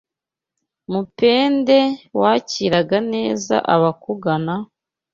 Mupende 0.91 1.79
wakiraga 2.19 2.97
neza 3.13 3.55
abakugana, 3.73 4.55